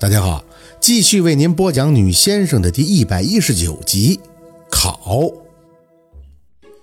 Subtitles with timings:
[0.00, 0.44] 大家好，
[0.80, 4.20] 继续为您播讲《女先生》的第一百一十九集。
[4.70, 5.28] 考，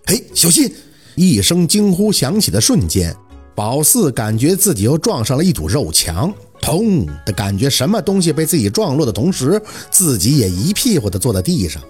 [0.07, 0.69] 哎，小心！
[1.15, 3.15] 一声惊呼响起的瞬间，
[3.55, 11.81] 宝四感觉自己又撞上了一堵肉墙，痛的感觉，什么东西被自己撞落的同时，自己也一屁股的坐在地上。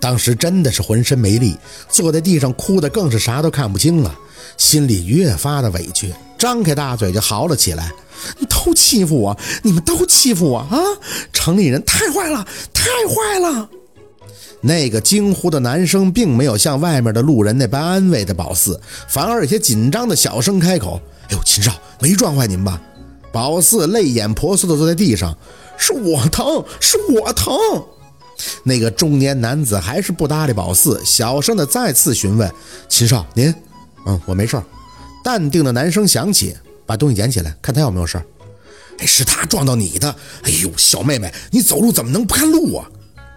[0.00, 1.54] 当时真的是浑身没力，
[1.90, 4.18] 坐在地上哭的更是啥都看不清了，
[4.56, 7.92] 心里越发的委屈，张开大嘴就嚎了起来。
[8.38, 10.78] 你都欺负我，你们都欺负我啊！
[11.32, 13.68] 城里人太坏了，太坏了！
[14.60, 22.80] 那个惊呼的男生并没有像外面的路人那般安慰的宝四，反而有些紧张的小声开口：“哎呦，秦少，没撞坏您吧？”
[23.32, 25.36] 宝四泪眼婆娑的坐在地上
[25.76, 27.56] ：“是我疼，是我疼。”
[28.62, 32.48] 那个中年男子还是不搭理宝四，小声的再次询问
[32.88, 33.52] ：“秦少，您……
[34.06, 34.60] 嗯，我没事。”
[35.24, 36.56] 淡定的男生想起。
[36.92, 38.26] 把东西捡起来，看他有没有事儿。
[38.98, 40.14] 哎，是他撞到你的。
[40.42, 42.86] 哎呦，小妹妹，你走路怎么能不看路啊？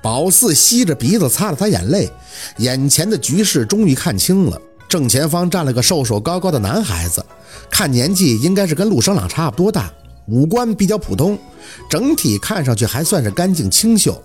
[0.04, 2.12] 宝四吸着鼻子擦了擦眼泪，
[2.58, 4.62] 眼前的局势终于看清了。
[4.90, 7.26] 正前方站了个瘦瘦高高的男孩子，
[7.72, 9.90] 看年纪应该是跟陆生朗差不多大，
[10.28, 11.40] 五官比较普通，
[11.90, 14.22] 整体看上去还算是干净清秀。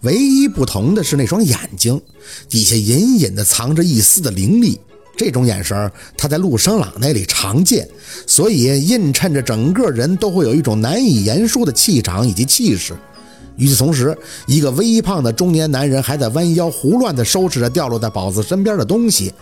[0.00, 2.02] 唯一不同的是那双眼睛，
[2.48, 4.80] 底下隐隐的藏着一丝的凌厉。
[5.16, 7.88] 这种眼神他在陆生朗那里常见，
[8.26, 12.94] 所以映衬着整个人都会有一种难以言说的气场以及气势。
[13.56, 19.32] 与此同时，一个微胖的中年男人还在弯腰胡乱地收拾着掉落在宝子身边的东西，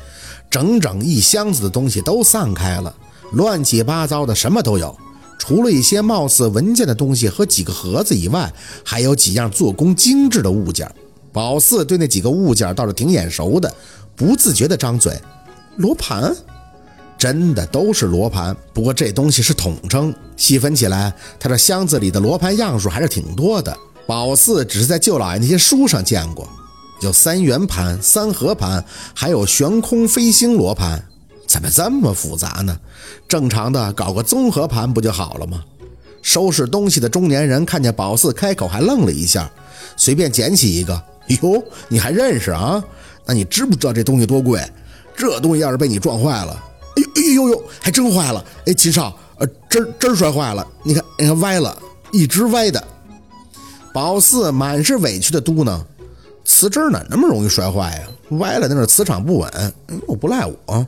[0.51, 2.93] 整整一箱子的东西都散开了，
[3.33, 4.95] 乱七八糟的什么都有。
[5.39, 8.53] 除了一些貌似文件的东西和几个盒子以外，
[8.85, 10.91] 还有几样做工精致的物件。
[11.33, 13.73] 宝四对那几个物件倒是挺眼熟的，
[14.17, 15.17] 不自觉地张嘴。
[15.77, 16.35] 罗盘，
[17.17, 18.57] 真的都是罗盘。
[18.73, 23.77] 不过这东西是统称，细分起来，他这箱子里的罗盘样数还是挺多的。
[24.07, 26.49] 宝四只是在舅老爷那些书上见过，
[27.01, 31.03] 有三元盘、三合盘，还有悬空飞星罗盘。
[31.47, 32.79] 怎么这么复杂呢？
[33.27, 35.65] 正常的搞个综合盘不就好了吗？
[36.23, 39.51] 收拾东西的中年人看见宝四开口，还愣了一下，
[39.97, 41.03] 随便捡起一个。
[41.43, 42.83] 哟，你还认识啊？
[43.25, 44.61] 那你知不知道这东西多贵？
[45.21, 46.65] 这东西要是被你撞坏了，
[46.97, 48.43] 哎呦哎呦呦，还真坏了！
[48.65, 51.77] 哎，秦少，呃，针针摔坏了，你看，你看歪了，
[52.11, 52.83] 一直歪的。
[53.93, 55.79] 宝四满是委屈的嘟囔
[56.45, 58.03] ：“瓷针哪那么容易摔坏呀？
[58.39, 59.75] 歪了那是磁场不稳，
[60.09, 60.87] 又不赖我。”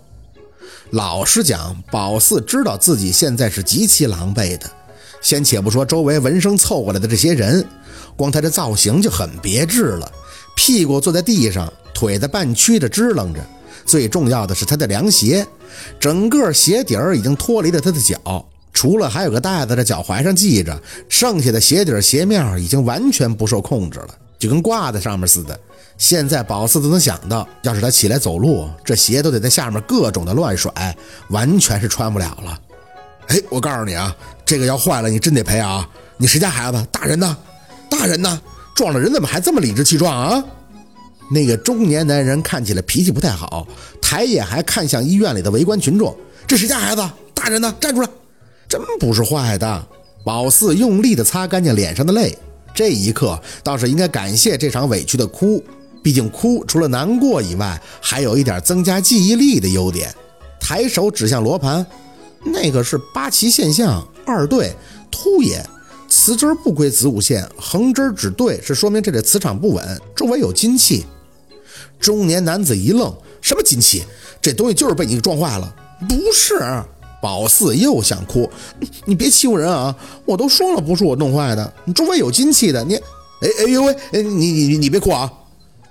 [0.90, 4.70] 老实讲，宝四知道自己现在是极其狼狈的。
[5.20, 7.64] 先且不说周围闻声凑过来的这些人，
[8.16, 10.10] 光他这造型就很别致了，
[10.56, 13.40] 屁股坐在地上，腿在半屈着支棱着。
[13.84, 15.46] 最重要的是他的凉鞋，
[15.98, 25.58] 整个鞋底儿已经脱离了他的脚，除了还有个带子在脚踝上系着，剩下的鞋底鞋面已经完全不受控制了，就跟挂在上面似的。
[25.98, 30.72] 现在宝四都能想到，要是他起来走路，这鞋都得在下面各种的乱甩，
[31.28, 32.58] 完全是穿不了了。
[33.28, 34.14] 哎，我告诉你啊，
[34.44, 35.88] 这个要坏了，你真得赔啊！
[36.16, 36.86] 你谁家孩子？
[36.90, 37.36] 大人呢？
[37.88, 38.40] 大人呢？
[38.74, 40.44] 撞了人怎么还这么理直气壮啊？
[41.32, 43.66] 那个中年男人看起来脾气不太好，
[44.02, 46.14] 抬眼还看向医院里的围观群众
[46.46, 47.02] ：“这谁家孩子？
[47.32, 47.74] 大人呢？
[47.80, 48.08] 站出来！”
[48.68, 49.86] 真不是坏的。
[50.24, 52.36] 宝四用力地擦干净脸上的泪，
[52.74, 55.64] 这一刻倒是应该感谢这场委屈的哭，
[56.02, 60.14] 毕竟哭除了难过以外，还有一点增加记忆力的优点。
[60.60, 61.84] 抬手指向罗盘，
[62.44, 64.72] 那个是八旗现象二对
[65.10, 65.64] 凸眼，
[66.08, 71.04] 磁针不归子午线，横针指对，是说明这里磁场不稳，周围有金气。
[71.98, 74.02] 中年男子一愣：“什么金器？
[74.40, 75.74] 这东西就是被你撞坏了。
[76.08, 76.60] ”“不是。”
[77.22, 78.50] 宝四又想哭
[79.06, 79.94] ：“你别欺负人啊！
[80.24, 82.82] 我都说了不是我弄坏的，你周围有金器的。
[82.84, 82.96] 你……
[82.96, 83.96] 哎哎呦喂！
[84.10, 85.32] 你你你你别哭啊！”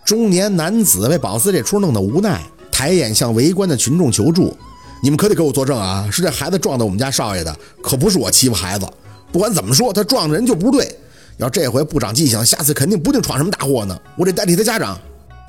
[0.03, 2.41] 中年男子被宝四这出弄得无奈，
[2.71, 4.53] 抬眼向围观的群众求助
[5.01, 6.05] ：“你们可得给我作证啊！
[6.11, 8.85] 是这孩子撞的我们家少爷的，可不是我欺负孩子。
[9.31, 10.93] 不管怎么说，他撞的人就不对。
[11.37, 13.97] 要这回不长记性，下次肯定不定闯什么大祸呢。
[14.17, 14.99] 我得代替他家长，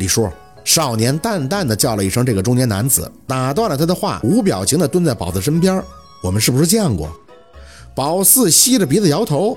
[0.03, 0.29] 李叔。”
[0.65, 5.83] 少年淡淡的叫了一声：“这个中年男子打断了他的话，无表情的蹲在宝四身边。
[6.23, 7.11] 我们是不是见过？”
[7.95, 9.57] 宝四吸着鼻子摇头：“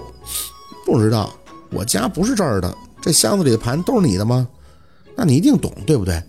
[0.86, 1.32] 不知道，
[1.72, 2.76] 我家不是这儿的。
[3.02, 4.48] 这箱子里的盘都是你的吗？
[5.16, 6.22] 那你一定懂，对不对？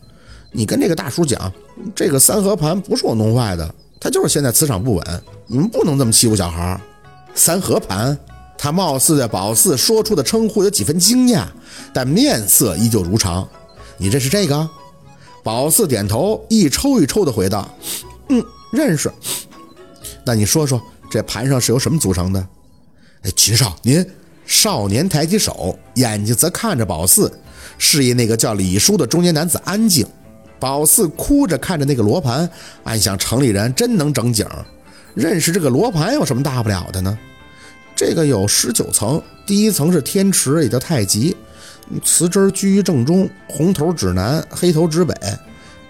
[0.52, 1.52] 你跟这个大叔讲，
[1.94, 5.22] 这个三合盘不是我弄坏的，它就是现在磁场不稳。
[5.46, 6.80] 你们不能这么欺负小孩。
[7.34, 8.16] 三合盘。”
[8.58, 11.44] 他貌似对宝四说出的称呼有几分惊讶，
[11.92, 13.46] 但面色依旧如常。
[13.98, 14.68] 你认识这个？
[15.42, 17.68] 宝四点头，一抽一抽的回道
[18.28, 19.10] ：“嗯，认识。
[20.24, 22.46] 那你说说，这盘上是由什么组成的？”
[23.22, 24.04] 哎，秦少，您
[24.44, 27.32] 少年抬起手，眼睛则看着宝四，
[27.78, 30.06] 示意那个叫李叔的中年男子安静。
[30.58, 32.48] 宝四哭着看着那个罗盘，
[32.84, 34.46] 暗想：城里人真能整景，
[35.14, 37.16] 认识这个罗盘有什么大不了的呢？
[37.94, 41.36] 这个有十九层，第一层是天池，也叫太极，
[42.04, 45.14] 瓷针居于正中，红头指南，黑头指北。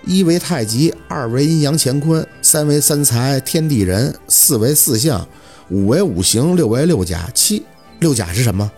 [0.05, 5.27] 一为太极，二为阴阳乾坤，三为三才天地人，四为四象，
[5.69, 7.65] 五为五行，六为六甲，七
[7.99, 8.71] 六甲是什么？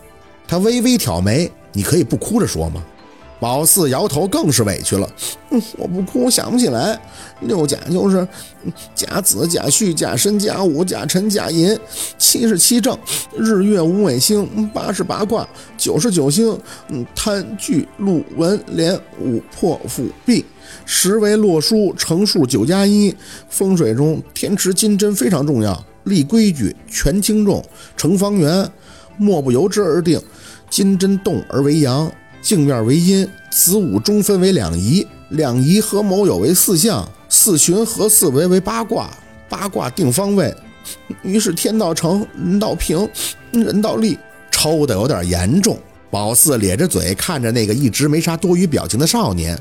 [0.47, 2.83] 他微微挑眉，你可以不哭着说吗？
[3.41, 5.09] 宝四摇头，更是委屈了。
[5.51, 7.01] 嗯，我不哭，我想不起来。
[7.43, 8.27] 六甲就是
[8.95, 11.79] 甲子、甲戌、甲申、甲午、甲辰、甲寅。
[12.19, 12.99] 七是七正，
[13.37, 14.69] 日月五尾星。
[14.75, 16.59] 八是八卦，九是九星。
[16.89, 20.45] 嗯，贪、巨、禄、文、廉、武、破、辅、弼。
[20.85, 23.15] 十为洛书，成数九加一。
[23.49, 27.65] 风水中，天池金针非常重要，立规矩，权轻重，
[27.97, 28.69] 成方圆，
[29.17, 30.21] 莫不由之而定。
[30.69, 32.11] 金针动而为阳。
[32.41, 39.11] 镜面为阴，子午中分为两仪，两仪合谋有为四象，四旬合四维为八卦，
[39.49, 40.55] 八卦定方位。
[41.23, 43.09] 于是天道成，人道平，
[43.53, 44.19] 人道立，
[44.51, 45.79] 抽的有点严重。
[46.11, 49.59] 宝四咧着嘴看着那个一直没啥多余表情的少年，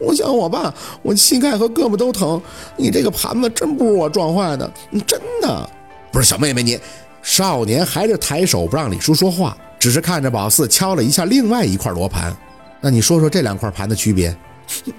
[0.00, 2.40] 我想我爸，我膝盖和胳膊都疼。
[2.76, 4.68] 你这个盘子真不是我撞坏的，
[5.06, 5.70] 真的
[6.10, 6.78] 不是小妹妹你。
[7.22, 9.56] 少年还是抬手不让李叔说话。
[9.78, 12.36] 只是看着宝四敲了一下另外一块罗盘，
[12.80, 14.36] 那你说说这两块盘的区别？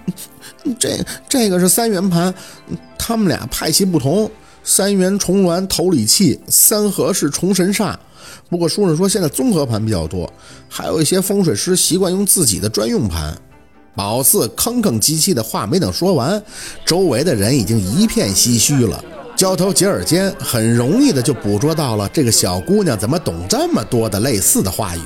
[0.80, 0.98] 这
[1.28, 2.34] 这个是三元盘，
[2.98, 4.30] 他们俩派系不同。
[4.64, 7.96] 三元重峦头里气，三合是重神煞。
[8.50, 10.32] 不过书上说现在综合盘比较多，
[10.68, 13.34] 还有一些风水师习惯用自己的专用盘。
[13.96, 16.44] 宝四吭吭唧唧的话没等说完，
[16.86, 19.04] 周围的人已经一片唏嘘了。
[19.38, 25.02] 交头接耳间，很容易的就捕捉到了这个小姑娘怎么懂这么多的类似的话语。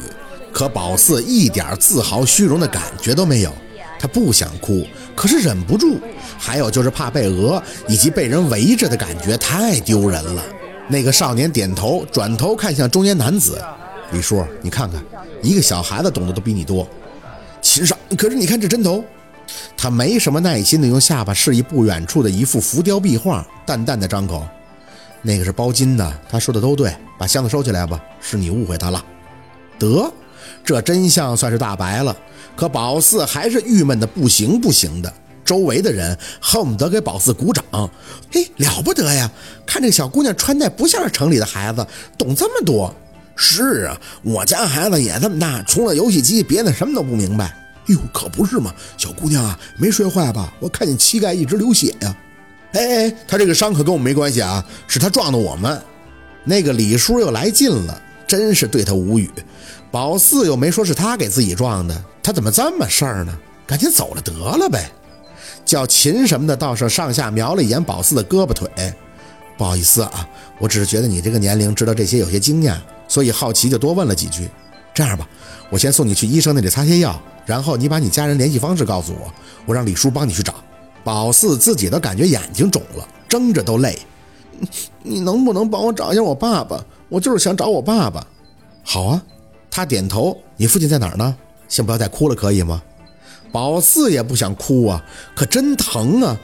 [0.53, 3.53] 可宝四一点自豪虚荣的感觉都没有，
[3.99, 4.87] 他不想哭，
[5.17, 5.99] 可是忍不住。
[6.37, 10.41] 还有就是怕被讹，以及被人围着的感觉太丢人了。
[10.87, 13.61] 那个少年点头，转头看向中年男子
[14.13, 15.03] ：“李叔，你看看，
[15.41, 16.87] 一个小孩子懂得都比你多。
[17.61, 19.03] 秦少，可是你看这针头。”
[19.75, 24.47] 他没什么耐心的用下巴示意不远处的一幅浮雕壁画，淡淡的张口
[25.21, 29.03] ：“那个是包金的。”他说的都对，把箱子收起来吧，是你误会他了。
[29.79, 30.11] 得，
[30.63, 32.15] 这真相算是大白了。
[32.55, 35.11] 可宝四还是郁闷的不行不行的。
[35.43, 37.65] 周围的人恨不得给宝四鼓掌。
[38.31, 39.29] 嘿，了不得呀！
[39.65, 41.85] 看这小姑娘穿戴不像是城里的孩子，
[42.17, 42.93] 懂这么多。
[43.35, 47.51] 是啊，我家孩子也这么大，除了游戏机，别的什么都不明白。
[47.87, 50.53] 哟，可不是嘛，小姑娘啊，没摔坏吧？
[50.59, 52.15] 我看见膝盖一直流血呀。
[52.73, 55.81] 哎哎，他这个伤可跟我们没关系啊，是他撞的我们。
[56.43, 59.29] 那个李叔又来劲了，真是对他无语。
[59.91, 63.37] 宝四又没说是他给自己撞的，他怎么这么事儿呢？
[63.67, 64.89] 赶紧走了得了呗。
[65.65, 68.69] 叫秦什么的倒是上下瞄了一眼宝四的胳膊腿。
[69.57, 70.27] 不好意思啊，
[70.59, 74.49] 我只是觉得你这个年龄知道这些有些惊讶，所以好奇就多问了几句。
[74.93, 75.27] 这样吧，
[75.69, 77.21] 我先送你去医生那里擦些药。
[77.51, 79.29] 然后你把你家人联系方式告诉我，
[79.65, 80.55] 我让李叔帮你去找。
[81.03, 83.99] 宝四自己都感觉眼睛肿了，睁着都累。
[85.03, 86.81] 你能不能帮我找一下我爸爸？
[87.09, 88.25] 我就是想找我爸爸。
[88.85, 89.21] 好啊，
[89.69, 90.37] 他点头。
[90.55, 91.35] 你父亲在哪儿呢？
[91.67, 92.81] 先不要再哭了，可以吗？
[93.51, 95.03] 宝四也不想哭啊，
[95.35, 96.39] 可真疼啊。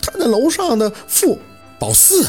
[0.00, 1.36] 他在楼上的父。
[1.80, 2.24] 宝四，